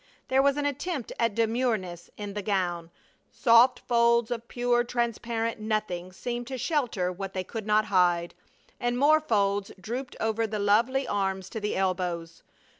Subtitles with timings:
[0.29, 2.89] There was an attempt at demureness in the gown;
[3.31, 8.33] soft folds of pure transparent nothing seemed to shelter what they could not hide,
[8.79, 12.41] and more such folds drooped over the lovely arms to the elbows.